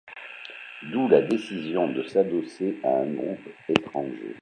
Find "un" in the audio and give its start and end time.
2.89-3.13